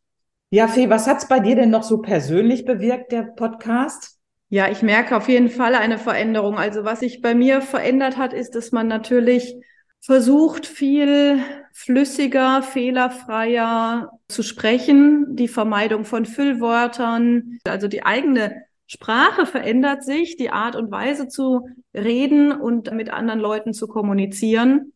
Ja, 0.52 0.68
Fee, 0.68 0.92
was 0.92 1.08
hat's 1.08 1.28
bei 1.28 1.40
dir 1.40 1.56
denn 1.56 1.72
noch 1.72 1.82
so 1.82 2.04
persönlich 2.04 2.66
bewirkt, 2.66 3.14
der 3.14 3.24
Podcast? 3.24 4.21
Ja, 4.54 4.70
ich 4.70 4.82
merke 4.82 5.16
auf 5.16 5.30
jeden 5.30 5.50
Fall 5.50 5.76
eine 5.76 5.98
Veränderung. 5.98 6.58
Also 6.58 6.84
was 6.84 7.00
sich 7.00 7.22
bei 7.22 7.34
mir 7.34 7.62
verändert 7.62 8.18
hat, 8.18 8.34
ist, 8.34 8.54
dass 8.54 8.74
man 8.74 8.90
natürlich 8.90 9.56
versucht, 10.02 10.68
viel 10.68 11.42
flüssiger, 11.72 12.62
fehlerfreier 12.62 14.12
zu 14.28 14.44
sprechen, 14.44 15.38
die 15.38 15.48
Vermeidung 15.48 16.04
von 16.04 16.26
Füllwörtern, 16.26 17.60
also 17.64 17.88
die 17.88 18.04
eigene 18.04 18.64
Sprache 18.88 19.46
verändert 19.46 20.04
sich, 20.04 20.36
die 20.36 20.50
Art 20.50 20.76
und 20.76 20.92
Weise 20.92 21.30
zu 21.30 21.70
reden 21.94 22.52
und 22.52 22.94
mit 22.94 23.10
anderen 23.10 23.40
Leuten 23.40 23.74
zu 23.74 23.88
kommunizieren. 23.88 24.92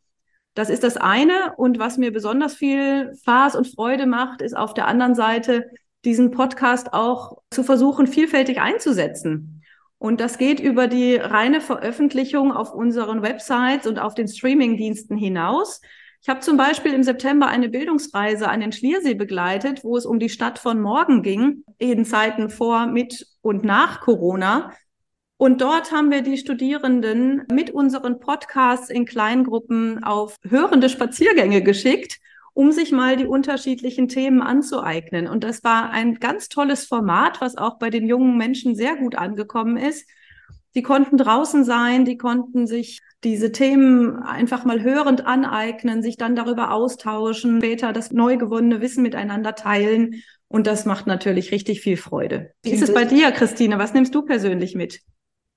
Das 0.53 0.69
ist 0.69 0.83
das 0.83 0.97
eine. 0.97 1.53
Und 1.55 1.79
was 1.79 1.97
mir 1.97 2.11
besonders 2.11 2.55
viel 2.55 3.13
Spaß 3.21 3.55
und 3.55 3.73
Freude 3.73 4.05
macht, 4.05 4.41
ist 4.41 4.57
auf 4.57 4.73
der 4.73 4.87
anderen 4.87 5.15
Seite 5.15 5.69
diesen 6.05 6.31
Podcast 6.31 6.93
auch 6.93 7.41
zu 7.51 7.63
versuchen, 7.63 8.07
vielfältig 8.07 8.61
einzusetzen. 8.61 9.63
Und 9.97 10.21
das 10.21 10.37
geht 10.37 10.59
über 10.59 10.87
die 10.87 11.15
reine 11.15 11.61
Veröffentlichung 11.61 12.51
auf 12.51 12.73
unseren 12.73 13.21
Websites 13.21 13.87
und 13.87 13.99
auf 13.99 14.13
den 14.13 14.27
Streamingdiensten 14.27 15.17
hinaus. 15.17 15.81
Ich 16.21 16.29
habe 16.29 16.39
zum 16.39 16.57
Beispiel 16.57 16.93
im 16.93 17.03
September 17.03 17.47
eine 17.47 17.69
Bildungsreise 17.69 18.49
an 18.49 18.59
den 18.59 18.71
Schliersee 18.71 19.13
begleitet, 19.13 19.83
wo 19.83 19.95
es 19.95 20.05
um 20.05 20.19
die 20.19 20.29
Stadt 20.29 20.59
von 20.59 20.81
morgen 20.81 21.21
ging, 21.21 21.63
in 21.77 22.05
Zeiten 22.05 22.49
vor, 22.49 22.87
mit 22.87 23.27
und 23.41 23.63
nach 23.63 24.01
Corona. 24.01 24.71
Und 25.37 25.61
dort 25.61 25.91
haben 25.91 26.11
wir 26.11 26.21
die 26.21 26.37
Studierenden 26.37 27.43
mit 27.51 27.71
unseren 27.71 28.19
Podcasts 28.19 28.89
in 28.89 29.05
Kleingruppen 29.05 30.03
auf 30.03 30.37
hörende 30.47 30.89
Spaziergänge 30.89 31.61
geschickt 31.61 32.19
um 32.55 32.71
sich 32.71 32.93
mal 32.93 33.17
die 33.17 33.27
unterschiedlichen 33.27 34.07
Themen 34.07 34.41
anzueignen. 34.41 35.27
Und 35.27 35.43
das 35.43 35.63
war 35.65 35.91
ein 35.91 36.15
ganz 36.15 36.47
tolles 36.47 36.85
Format, 36.85 37.41
was 37.41 37.57
auch 37.57 37.77
bei 37.77 37.89
den 37.89 38.07
jungen 38.07 38.37
Menschen 38.37 38.75
sehr 38.75 38.95
gut 38.95 39.15
angekommen 39.15 39.75
ist. 39.75 40.09
Die 40.73 40.81
konnten 40.81 41.17
draußen 41.17 41.65
sein, 41.65 42.05
die 42.05 42.17
konnten 42.17 42.65
sich 42.65 43.01
diese 43.25 43.51
Themen 43.51 44.23
einfach 44.23 44.63
mal 44.63 44.81
hörend 44.83 45.25
aneignen, 45.25 46.01
sich 46.01 46.15
dann 46.15 46.35
darüber 46.35 46.71
austauschen, 46.71 47.57
später 47.57 47.91
das 47.91 48.11
neu 48.11 48.37
gewonnene 48.37 48.79
Wissen 48.79 49.03
miteinander 49.03 49.55
teilen. 49.55 50.23
Und 50.47 50.65
das 50.65 50.85
macht 50.85 51.07
natürlich 51.07 51.51
richtig 51.51 51.81
viel 51.81 51.97
Freude. 51.97 52.51
Wie 52.63 52.71
ist 52.71 52.83
es 52.83 52.93
bei 52.93 53.03
dir, 53.03 53.31
Christine? 53.31 53.79
Was 53.79 53.93
nimmst 53.93 54.15
du 54.15 54.21
persönlich 54.21 54.75
mit? 54.75 55.01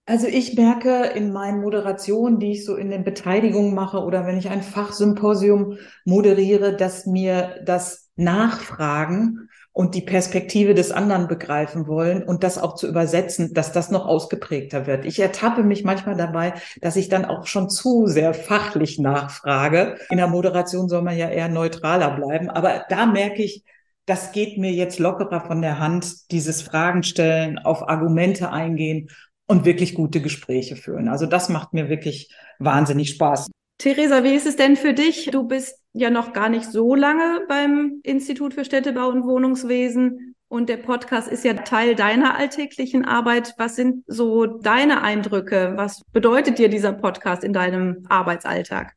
Also 0.08 0.26
ich 0.26 0.54
merke 0.54 1.02
in 1.14 1.34
meinen 1.34 1.60
Moderationen, 1.60 2.40
die 2.40 2.52
ich 2.52 2.64
so 2.64 2.76
in 2.76 2.88
den 2.88 3.04
Beteiligungen 3.04 3.74
mache 3.74 3.98
oder 3.98 4.24
wenn 4.26 4.38
ich 4.38 4.48
ein 4.48 4.62
Fachsymposium 4.62 5.76
moderiere, 6.06 6.74
dass 6.74 7.04
mir 7.04 7.60
das 7.66 8.08
Nachfragen 8.16 9.50
und 9.72 9.94
die 9.94 10.00
Perspektive 10.00 10.72
des 10.72 10.92
anderen 10.92 11.28
begreifen 11.28 11.86
wollen 11.86 12.22
und 12.22 12.42
das 12.42 12.56
auch 12.56 12.74
zu 12.74 12.88
übersetzen, 12.88 13.52
dass 13.52 13.70
das 13.72 13.90
noch 13.90 14.06
ausgeprägter 14.06 14.86
wird. 14.86 15.04
Ich 15.04 15.20
ertappe 15.20 15.62
mich 15.62 15.84
manchmal 15.84 16.16
dabei, 16.16 16.54
dass 16.80 16.96
ich 16.96 17.10
dann 17.10 17.26
auch 17.26 17.46
schon 17.46 17.68
zu 17.68 18.06
sehr 18.06 18.32
fachlich 18.32 18.98
nachfrage. 18.98 19.98
In 20.08 20.16
der 20.16 20.28
Moderation 20.28 20.88
soll 20.88 21.02
man 21.02 21.18
ja 21.18 21.28
eher 21.28 21.50
neutraler 21.50 22.16
bleiben, 22.16 22.48
aber 22.48 22.86
da 22.88 23.04
merke 23.04 23.42
ich, 23.42 23.62
das 24.06 24.32
geht 24.32 24.56
mir 24.56 24.72
jetzt 24.72 24.98
lockerer 24.98 25.42
von 25.42 25.60
der 25.60 25.78
Hand, 25.78 26.30
dieses 26.30 26.62
Fragen 26.62 27.02
stellen, 27.02 27.58
auf 27.58 27.90
Argumente 27.90 28.50
eingehen 28.50 29.10
und 29.48 29.64
wirklich 29.64 29.94
gute 29.94 30.20
Gespräche 30.20 30.76
führen. 30.76 31.08
Also 31.08 31.26
das 31.26 31.48
macht 31.48 31.74
mir 31.74 31.88
wirklich 31.88 32.32
wahnsinnig 32.60 33.10
Spaß. 33.10 33.50
Theresa, 33.78 34.22
wie 34.24 34.34
ist 34.34 34.46
es 34.46 34.56
denn 34.56 34.76
für 34.76 34.92
dich? 34.92 35.30
Du 35.32 35.46
bist 35.46 35.82
ja 35.92 36.10
noch 36.10 36.32
gar 36.32 36.48
nicht 36.48 36.64
so 36.64 36.94
lange 36.94 37.40
beim 37.48 38.00
Institut 38.02 38.54
für 38.54 38.64
Städtebau 38.64 39.08
und 39.08 39.24
Wohnungswesen 39.24 40.34
und 40.48 40.70
der 40.70 40.78
Podcast 40.78 41.28
ist 41.28 41.44
ja 41.44 41.52
Teil 41.52 41.94
deiner 41.94 42.36
alltäglichen 42.36 43.04
Arbeit. 43.04 43.54
Was 43.58 43.76
sind 43.76 44.04
so 44.06 44.46
deine 44.46 45.02
Eindrücke? 45.02 45.74
Was 45.76 46.02
bedeutet 46.12 46.58
dir 46.58 46.70
dieser 46.70 46.92
Podcast 46.92 47.44
in 47.44 47.52
deinem 47.52 48.06
Arbeitsalltag? 48.08 48.94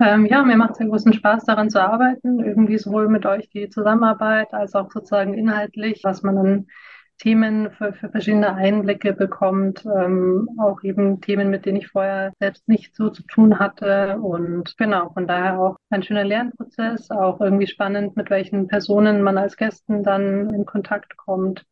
Ähm, 0.00 0.26
ja, 0.26 0.42
mir 0.42 0.56
macht 0.56 0.72
es 0.72 0.80
einen 0.80 0.90
großen 0.90 1.12
Spaß, 1.12 1.44
daran 1.44 1.70
zu 1.70 1.82
arbeiten. 1.82 2.40
Irgendwie 2.40 2.78
sowohl 2.78 3.08
mit 3.08 3.26
euch 3.26 3.50
die 3.50 3.68
Zusammenarbeit 3.68 4.54
als 4.54 4.74
auch 4.74 4.90
sozusagen 4.92 5.34
inhaltlich, 5.34 6.02
was 6.04 6.22
man 6.22 6.36
dann 6.36 6.66
Themen 7.22 7.70
für, 7.70 7.92
für 7.92 8.08
verschiedene 8.10 8.54
Einblicke 8.54 9.12
bekommt, 9.12 9.84
ähm, 9.86 10.48
auch 10.58 10.82
eben 10.82 11.20
Themen, 11.20 11.50
mit 11.50 11.64
denen 11.66 11.76
ich 11.78 11.88
vorher 11.88 12.32
selbst 12.40 12.68
nicht 12.68 12.96
so 12.96 13.10
zu 13.10 13.22
tun 13.22 13.60
hatte. 13.60 14.18
Und 14.18 14.76
genau, 14.76 15.10
von 15.12 15.28
daher 15.28 15.60
auch 15.60 15.76
ein 15.90 16.02
schöner 16.02 16.24
Lernprozess, 16.24 17.10
auch 17.12 17.40
irgendwie 17.40 17.68
spannend, 17.68 18.16
mit 18.16 18.28
welchen 18.30 18.66
Personen 18.66 19.22
man 19.22 19.38
als 19.38 19.56
Gästen 19.56 20.02
dann 20.02 20.50
in 20.50 20.66
Kontakt 20.66 21.16
kommt. 21.16 21.64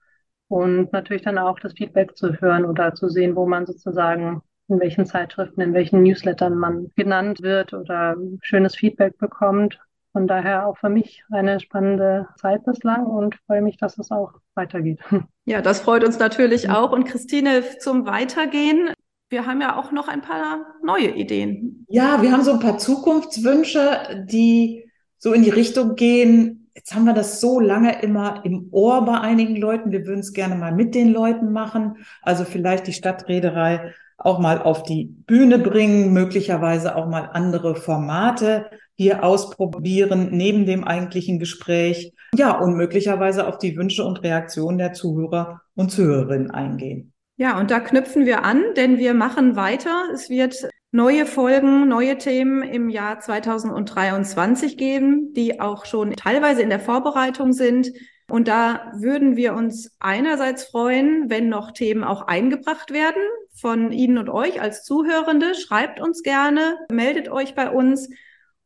und 0.48 0.92
natürlich 0.92 1.22
dann 1.22 1.38
auch 1.38 1.58
das 1.60 1.74
Feedback 1.74 2.16
zu 2.16 2.40
hören 2.40 2.64
oder 2.64 2.94
zu 2.94 3.08
sehen, 3.08 3.36
wo 3.36 3.46
man 3.46 3.66
sozusagen 3.66 4.42
in 4.68 4.80
welchen 4.80 5.06
Zeitschriften, 5.06 5.60
in 5.62 5.74
welchen 5.74 6.02
Newslettern 6.02 6.56
man 6.56 6.90
genannt 6.96 7.42
wird 7.42 7.74
oder 7.74 8.16
schönes 8.42 8.76
Feedback 8.76 9.18
bekommt. 9.18 9.80
Von 10.12 10.26
daher 10.26 10.66
auch 10.66 10.76
für 10.76 10.88
mich 10.88 11.22
eine 11.30 11.60
spannende 11.60 12.28
Zeit 12.36 12.64
bislang 12.64 13.06
und 13.06 13.36
freue 13.46 13.62
mich, 13.62 13.76
dass 13.76 13.98
es 13.98 14.10
auch 14.10 14.32
weitergeht. 14.54 15.00
Ja, 15.46 15.60
das 15.62 15.80
freut 15.80 16.04
uns 16.04 16.16
natürlich 16.20 16.70
auch. 16.70 16.92
Und 16.92 17.06
Christine, 17.06 17.64
zum 17.80 18.06
Weitergehen. 18.06 18.92
Wir 19.30 19.46
haben 19.46 19.60
ja 19.60 19.76
auch 19.76 19.90
noch 19.90 20.06
ein 20.06 20.20
paar 20.20 20.64
neue 20.80 21.08
Ideen. 21.08 21.86
Ja, 21.88 22.22
wir 22.22 22.30
haben 22.30 22.44
so 22.44 22.52
ein 22.52 22.60
paar 22.60 22.78
Zukunftswünsche, 22.78 24.26
die 24.30 24.88
so 25.18 25.32
in 25.32 25.42
die 25.42 25.50
Richtung 25.50 25.96
gehen. 25.96 26.70
Jetzt 26.76 26.94
haben 26.94 27.04
wir 27.04 27.14
das 27.14 27.40
so 27.40 27.58
lange 27.58 28.00
immer 28.02 28.44
im 28.44 28.68
Ohr 28.70 29.04
bei 29.04 29.18
einigen 29.18 29.56
Leuten. 29.56 29.90
Wir 29.90 30.06
würden 30.06 30.20
es 30.20 30.32
gerne 30.32 30.54
mal 30.54 30.72
mit 30.72 30.94
den 30.94 31.12
Leuten 31.12 31.50
machen. 31.50 31.96
Also 32.22 32.44
vielleicht 32.44 32.86
die 32.86 32.92
Stadtreederei 32.92 33.92
auch 34.18 34.38
mal 34.38 34.62
auf 34.62 34.84
die 34.84 35.06
Bühne 35.26 35.58
bringen, 35.58 36.12
möglicherweise 36.12 36.94
auch 36.94 37.08
mal 37.08 37.30
andere 37.32 37.74
Formate 37.74 38.70
hier 39.00 39.24
ausprobieren 39.24 40.28
neben 40.30 40.66
dem 40.66 40.84
eigentlichen 40.84 41.38
Gespräch. 41.38 42.12
Ja, 42.34 42.58
und 42.58 42.76
möglicherweise 42.76 43.46
auf 43.46 43.56
die 43.56 43.74
Wünsche 43.74 44.04
und 44.04 44.22
Reaktionen 44.22 44.76
der 44.76 44.92
Zuhörer 44.92 45.62
und 45.74 45.90
Zuhörerinnen 45.90 46.50
eingehen. 46.50 47.14
Ja, 47.38 47.58
und 47.58 47.70
da 47.70 47.80
knüpfen 47.80 48.26
wir 48.26 48.44
an, 48.44 48.62
denn 48.76 48.98
wir 48.98 49.14
machen 49.14 49.56
weiter. 49.56 50.02
Es 50.12 50.28
wird 50.28 50.68
neue 50.92 51.24
Folgen, 51.24 51.88
neue 51.88 52.18
Themen 52.18 52.62
im 52.62 52.90
Jahr 52.90 53.20
2023 53.20 54.76
geben, 54.76 55.32
die 55.32 55.62
auch 55.62 55.86
schon 55.86 56.12
teilweise 56.12 56.60
in 56.60 56.68
der 56.68 56.78
Vorbereitung 56.78 57.54
sind. 57.54 57.90
Und 58.28 58.48
da 58.48 58.92
würden 58.98 59.34
wir 59.34 59.54
uns 59.54 59.96
einerseits 59.98 60.64
freuen, 60.64 61.30
wenn 61.30 61.48
noch 61.48 61.70
Themen 61.70 62.04
auch 62.04 62.26
eingebracht 62.26 62.92
werden 62.92 63.22
von 63.54 63.92
Ihnen 63.92 64.18
und 64.18 64.28
euch 64.28 64.60
als 64.60 64.84
Zuhörende. 64.84 65.54
Schreibt 65.54 66.02
uns 66.02 66.22
gerne, 66.22 66.76
meldet 66.90 67.30
euch 67.30 67.54
bei 67.54 67.70
uns 67.70 68.10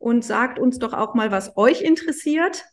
und 0.05 0.23
sagt 0.23 0.59
uns 0.59 0.79
doch 0.79 0.93
auch 0.93 1.15
mal, 1.15 1.31
was 1.31 1.57
euch 1.57 1.81
interessiert. 1.81 2.67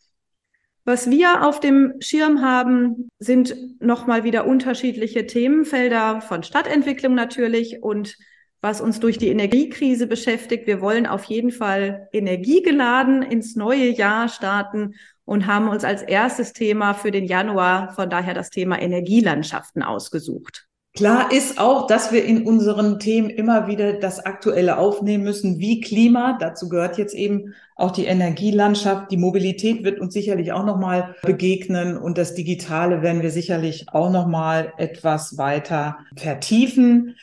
Was 0.83 1.09
wir 1.09 1.47
auf 1.47 1.61
dem 1.61 1.93
Schirm 2.01 2.41
haben, 2.41 3.07
sind 3.19 3.55
nochmal 3.79 4.25
wieder 4.25 4.45
unterschiedliche 4.45 5.25
Themenfelder 5.25 6.19
von 6.19 6.43
Stadtentwicklung 6.43 7.15
natürlich 7.15 7.81
und 7.81 8.17
was 8.59 8.81
uns 8.81 8.99
durch 8.99 9.17
die 9.17 9.29
Energiekrise 9.29 10.07
beschäftigt. 10.07 10.67
Wir 10.67 10.81
wollen 10.81 11.07
auf 11.07 11.23
jeden 11.23 11.51
Fall 11.51 12.09
energiegeladen 12.11 13.21
ins 13.21 13.55
neue 13.55 13.89
Jahr 13.89 14.27
starten 14.27 14.95
und 15.23 15.47
haben 15.47 15.69
uns 15.69 15.85
als 15.85 16.01
erstes 16.01 16.51
Thema 16.51 16.93
für 16.93 17.11
den 17.11 17.23
Januar 17.23 17.93
von 17.93 18.09
daher 18.09 18.33
das 18.33 18.49
Thema 18.49 18.81
Energielandschaften 18.81 19.83
ausgesucht. 19.83 20.67
Klar 20.93 21.31
ist 21.31 21.57
auch, 21.57 21.87
dass 21.87 22.11
wir 22.11 22.25
in 22.25 22.45
unseren 22.45 22.99
Themen 22.99 23.29
immer 23.29 23.67
wieder 23.67 23.93
das 23.93 24.19
Aktuelle 24.19 24.77
aufnehmen 24.77 25.23
müssen, 25.23 25.57
wie 25.57 25.79
Klima. 25.79 26.37
Dazu 26.37 26.67
gehört 26.67 26.97
jetzt 26.97 27.13
eben 27.13 27.53
auch 27.77 27.91
die 27.91 28.05
Energielandschaft. 28.05 29.09
Die 29.09 29.17
Mobilität 29.17 29.85
wird 29.85 30.01
uns 30.01 30.13
sicherlich 30.13 30.51
auch 30.51 30.65
nochmal 30.65 31.15
begegnen 31.23 31.97
und 31.97 32.17
das 32.17 32.33
Digitale 32.33 33.01
werden 33.01 33.21
wir 33.21 33.31
sicherlich 33.31 33.85
auch 33.93 34.11
nochmal 34.11 34.73
etwas 34.77 35.37
weiter 35.37 35.97
vertiefen. 36.17 37.15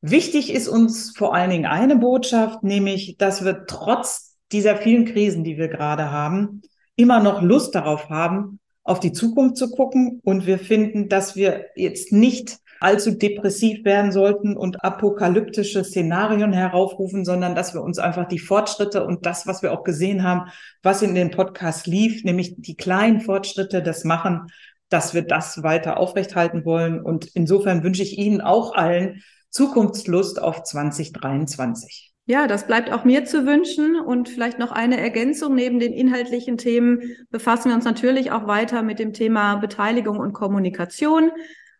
Wichtig 0.00 0.52
ist 0.52 0.66
uns 0.66 1.16
vor 1.16 1.32
allen 1.32 1.50
Dingen 1.50 1.66
eine 1.66 1.96
Botschaft, 1.96 2.64
nämlich, 2.64 3.16
dass 3.18 3.44
wir 3.44 3.66
trotz 3.66 4.36
dieser 4.50 4.76
vielen 4.76 5.04
Krisen, 5.04 5.44
die 5.44 5.58
wir 5.58 5.68
gerade 5.68 6.10
haben, 6.10 6.60
immer 6.96 7.20
noch 7.20 7.40
Lust 7.40 7.76
darauf 7.76 8.10
haben, 8.10 8.58
auf 8.82 8.98
die 8.98 9.12
Zukunft 9.12 9.56
zu 9.56 9.70
gucken. 9.70 10.20
Und 10.24 10.46
wir 10.46 10.58
finden, 10.58 11.08
dass 11.08 11.36
wir 11.36 11.66
jetzt 11.76 12.12
nicht 12.12 12.58
allzu 12.80 13.12
depressiv 13.12 13.84
werden 13.84 14.12
sollten 14.12 14.56
und 14.56 14.84
apokalyptische 14.84 15.84
Szenarien 15.84 16.52
heraufrufen, 16.52 17.24
sondern 17.24 17.54
dass 17.54 17.74
wir 17.74 17.82
uns 17.82 17.98
einfach 17.98 18.28
die 18.28 18.38
Fortschritte 18.38 19.04
und 19.04 19.26
das, 19.26 19.46
was 19.46 19.62
wir 19.62 19.72
auch 19.72 19.84
gesehen 19.84 20.22
haben, 20.22 20.50
was 20.82 21.02
in 21.02 21.14
den 21.14 21.30
Podcasts 21.30 21.86
lief, 21.86 22.24
nämlich 22.24 22.54
die 22.58 22.76
kleinen 22.76 23.20
Fortschritte, 23.20 23.82
das 23.82 24.04
Machen, 24.04 24.46
dass 24.88 25.14
wir 25.14 25.22
das 25.22 25.62
weiter 25.62 25.98
aufrechthalten 25.98 26.64
wollen. 26.64 27.00
Und 27.00 27.26
insofern 27.34 27.82
wünsche 27.82 28.02
ich 28.02 28.18
Ihnen 28.18 28.40
auch 28.40 28.74
allen 28.74 29.22
Zukunftslust 29.50 30.40
auf 30.40 30.62
2023. 30.62 32.12
Ja, 32.28 32.48
das 32.48 32.66
bleibt 32.66 32.92
auch 32.92 33.04
mir 33.04 33.24
zu 33.24 33.46
wünschen. 33.46 34.00
Und 34.00 34.28
vielleicht 34.28 34.58
noch 34.58 34.72
eine 34.72 35.00
Ergänzung. 35.00 35.54
Neben 35.54 35.78
den 35.78 35.92
inhaltlichen 35.92 36.58
Themen 36.58 37.00
befassen 37.30 37.68
wir 37.68 37.76
uns 37.76 37.84
natürlich 37.84 38.32
auch 38.32 38.46
weiter 38.48 38.82
mit 38.82 38.98
dem 38.98 39.12
Thema 39.12 39.56
Beteiligung 39.56 40.18
und 40.18 40.32
Kommunikation. 40.32 41.30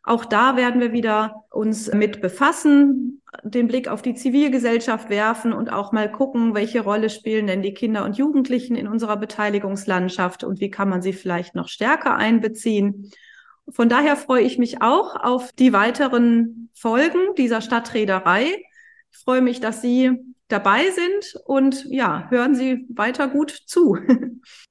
Auch 0.06 0.24
da 0.24 0.56
werden 0.56 0.80
wir 0.80 0.92
wieder 0.92 1.44
uns 1.50 1.92
mit 1.92 2.22
befassen, 2.22 3.22
den 3.42 3.66
Blick 3.66 3.88
auf 3.88 4.02
die 4.02 4.14
Zivilgesellschaft 4.14 5.10
werfen 5.10 5.52
und 5.52 5.68
auch 5.68 5.90
mal 5.90 6.10
gucken, 6.10 6.54
welche 6.54 6.80
Rolle 6.80 7.10
spielen 7.10 7.48
denn 7.48 7.60
die 7.60 7.74
Kinder 7.74 8.04
und 8.04 8.16
Jugendlichen 8.16 8.76
in 8.76 8.86
unserer 8.86 9.16
Beteiligungslandschaft 9.16 10.44
und 10.44 10.60
wie 10.60 10.70
kann 10.70 10.88
man 10.88 11.02
sie 11.02 11.12
vielleicht 11.12 11.56
noch 11.56 11.66
stärker 11.66 12.14
einbeziehen. 12.14 13.10
Von 13.68 13.88
daher 13.88 14.16
freue 14.16 14.44
ich 14.44 14.58
mich 14.58 14.80
auch 14.80 15.16
auf 15.16 15.50
die 15.50 15.72
weiteren 15.72 16.70
Folgen 16.72 17.34
dieser 17.36 17.60
Stadtreederei. 17.60 18.62
Ich 19.10 19.18
freue 19.18 19.42
mich, 19.42 19.58
dass 19.58 19.82
Sie 19.82 20.12
dabei 20.46 20.84
sind 20.90 21.42
und 21.46 21.84
ja, 21.86 22.28
hören 22.30 22.54
Sie 22.54 22.86
weiter 22.90 23.26
gut 23.26 23.50
zu. 23.66 23.98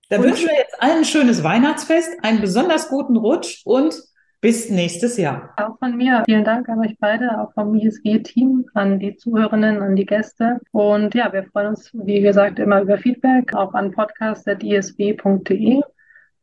Da 0.08 0.22
wünschen 0.22 0.48
wir 0.48 0.56
jetzt 0.56 0.82
allen 0.82 1.00
ein 1.00 1.06
schönes 1.06 1.44
Weihnachtsfest, 1.44 2.24
einen 2.24 2.40
besonders 2.40 2.90
guten 2.90 3.18
Rutsch 3.18 3.64
und 3.66 4.02
bis 4.42 4.70
nächstes 4.70 5.18
Jahr. 5.18 5.54
Auch 5.58 5.78
von 5.80 5.98
mir. 5.98 6.24
Vielen 6.26 6.44
Dank 6.44 6.70
an 6.70 6.80
euch 6.80 6.96
beide, 7.00 7.40
auch 7.40 7.54
vom 7.54 7.76
ISG-Team, 7.76 8.66
an 8.74 9.00
die 9.00 9.16
Zuhörerinnen, 9.16 9.82
an 9.82 9.96
die 9.96 10.06
Gäste. 10.06 10.60
Und 10.72 11.16
ja, 11.16 11.32
wir 11.34 11.44
freuen 11.46 11.68
uns, 11.68 11.92
wie 11.94 12.22
gesagt, 12.22 12.60
immer 12.60 12.82
über 12.82 12.98
Feedback, 12.98 13.56
auch 13.56 13.74
an 13.74 13.92
podcast.isb.de 13.92 15.82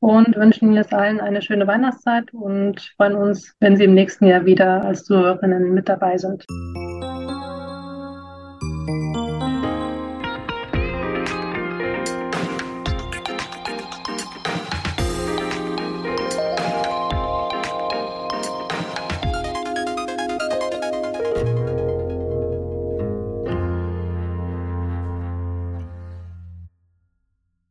und 0.00 0.37
wünschen 0.37 0.66
Ihnen 0.66 0.76
jetzt 0.76 0.92
allen 0.92 1.20
eine 1.20 1.42
schöne 1.42 1.66
Weihnachtszeit 1.68 2.35
und 2.35 2.81
freuen 2.96 3.14
uns, 3.14 3.55
wenn 3.61 3.76
Sie 3.76 3.85
im 3.85 3.94
nächsten 3.94 4.26
Jahr 4.26 4.44
wieder 4.44 4.85
als 4.85 5.05
Zuhörerinnen 5.05 5.72
mit 5.72 5.88
dabei 5.88 6.18
sind. 6.18 6.44